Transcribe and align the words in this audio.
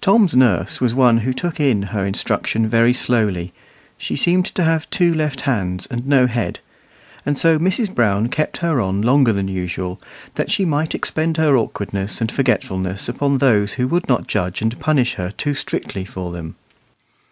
Tom's 0.00 0.36
nurse 0.36 0.80
was 0.80 0.94
one 0.94 1.18
who 1.18 1.32
took 1.32 1.58
in 1.58 1.82
her 1.90 2.06
instruction 2.06 2.68
very 2.68 2.92
slowly 2.92 3.52
she 3.96 4.14
seemed 4.14 4.44
to 4.46 4.62
have 4.62 4.88
two 4.88 5.12
left 5.12 5.40
hands 5.40 5.84
and 5.90 6.06
no 6.06 6.28
head; 6.28 6.60
and 7.26 7.36
so 7.36 7.58
Mrs. 7.58 7.92
Brown 7.92 8.28
kept 8.28 8.58
her 8.58 8.80
on 8.80 9.02
longer 9.02 9.32
than 9.32 9.48
usual, 9.48 10.00
that 10.36 10.48
she 10.48 10.64
might 10.64 10.94
expend 10.94 11.38
her 11.38 11.56
awkwardness 11.56 12.20
and 12.20 12.30
forgetfulness 12.30 13.08
upon 13.08 13.38
those 13.38 13.72
who 13.72 13.88
would 13.88 14.06
not 14.08 14.28
judge 14.28 14.62
and 14.62 14.78
punish 14.78 15.14
her 15.14 15.32
too 15.32 15.54
strictly 15.54 16.04
for 16.04 16.30
them. 16.30 16.54